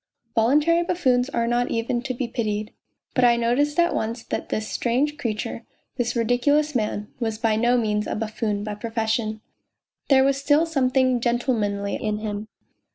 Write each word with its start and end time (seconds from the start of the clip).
Voluntary 0.33 0.81
buffoons 0.81 1.29
are 1.29 1.45
not 1.45 1.69
even 1.69 2.01
to 2.01 2.15
be 2.15 2.27
pitied. 2.27 2.73
But 3.13 3.23
I 3.23 3.35
noticed 3.35 3.77
at 3.79 3.93
once 3.93 4.23
that 4.23 4.49
this 4.49 4.67
strange 4.67 5.15
creature, 5.15 5.63
this 5.97 6.15
ridiculous 6.15 6.73
man, 6.73 7.09
was 7.19 7.37
by 7.37 7.55
no 7.55 7.77
means 7.77 8.07
a 8.07 8.15
buffoon 8.15 8.63
by 8.63 8.73
profession. 8.73 9.41
There 10.09 10.23
was 10.23 10.37
still 10.39 10.65
something 10.65 11.19
gentlemanly 11.19 11.97
in 11.97 12.17
him. 12.17 12.47